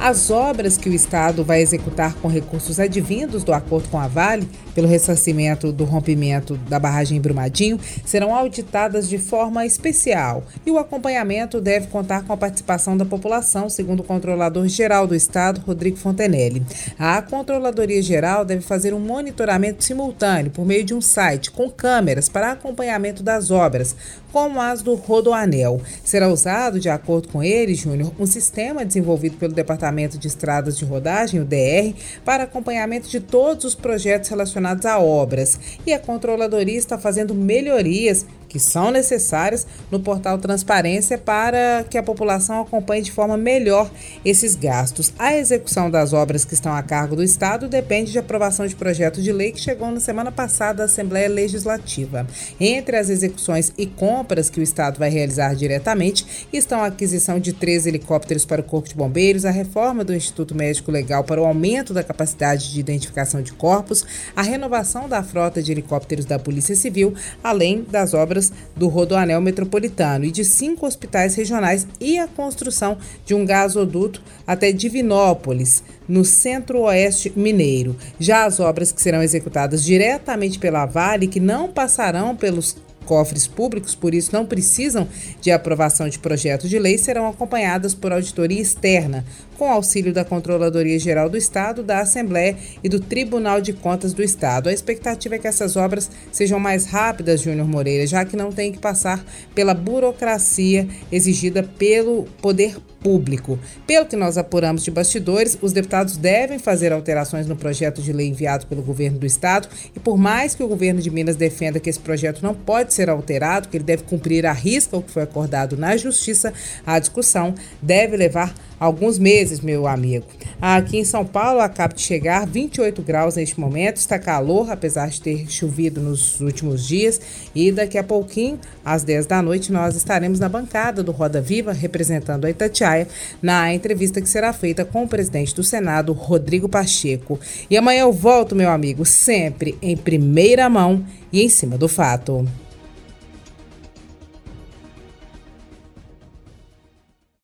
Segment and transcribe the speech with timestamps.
[0.00, 4.48] As obras que o Estado vai executar com recursos advindos do acordo com a Vale
[4.74, 11.60] pelo ressarcimento do rompimento da barragem Brumadinho serão auditadas de forma especial e o acompanhamento
[11.60, 16.62] deve contar com a participação da população, segundo o controlador-geral do Estado, Rodrigo Fontenelle.
[16.98, 22.26] A Controladoria Geral deve fazer um monitoramento simultâneo por meio de um site com câmeras
[22.26, 23.94] para acompanhamento das obras,
[24.32, 25.82] como as do Rodoanel.
[26.02, 30.84] Será usado, de acordo com ele, Júnior, um sistema desenvolvido pelo Departamento de Estradas de
[30.84, 31.94] Rodagem, o DR,
[32.24, 35.58] para acompanhamento de todos os projetos relacionados a obras.
[35.86, 42.02] E a controladoria está fazendo melhorias que são necessárias no portal Transparência para que a
[42.02, 43.88] população acompanhe de forma melhor
[44.24, 45.12] esses gastos.
[45.16, 49.22] A execução das obras que estão a cargo do Estado depende de aprovação de projeto
[49.22, 52.26] de lei que chegou na semana passada à Assembleia Legislativa.
[52.58, 57.52] Entre as execuções e compras que o Estado vai realizar diretamente estão a aquisição de
[57.52, 61.44] três helicópteros para o Corpo de Bombeiros, a reforma do Instituto Médico Legal para o
[61.44, 66.74] aumento da capacidade de identificação de corpos, a renovação da frota de helicópteros da Polícia
[66.74, 68.39] Civil, além das obras
[68.76, 72.96] do Rodoanel Metropolitano e de cinco hospitais regionais e a construção
[73.26, 77.96] de um gasoduto até Divinópolis, no centro-oeste mineiro.
[78.18, 82.76] Já as obras que serão executadas diretamente pela Vale, que não passarão pelos
[83.10, 85.08] cofres públicos, por isso não precisam
[85.40, 89.24] de aprovação de projeto de lei, serão acompanhadas por auditoria externa,
[89.58, 94.22] com auxílio da Controladoria Geral do Estado, da Assembleia e do Tribunal de Contas do
[94.22, 94.68] Estado.
[94.68, 98.70] A expectativa é que essas obras sejam mais rápidas, Júnior Moreira, já que não tem
[98.70, 99.24] que passar
[99.56, 103.58] pela burocracia exigida pelo poder público.
[103.86, 108.28] Pelo que nós apuramos de bastidores, os deputados devem fazer alterações no projeto de lei
[108.28, 111.90] enviado pelo governo do estado e por mais que o governo de Minas defenda que
[111.90, 115.22] esse projeto não pode ser alterado, que ele deve cumprir a risca o que foi
[115.22, 116.52] acordado na justiça,
[116.86, 120.26] a discussão deve levar alguns meses, meu amigo.
[120.60, 125.20] Aqui em São Paulo acaba de chegar 28 graus neste momento, está calor, apesar de
[125.20, 127.20] ter chovido nos últimos dias.
[127.54, 131.72] E daqui a pouquinho, às 10 da noite, nós estaremos na bancada do Roda Viva,
[131.72, 133.06] representando a Itatiaia,
[133.42, 137.38] na entrevista que será feita com o presidente do Senado, Rodrigo Pacheco.
[137.68, 142.46] E amanhã eu volto, meu amigo, sempre em primeira mão e em cima do fato.